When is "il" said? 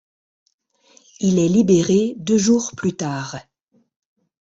1.19-1.37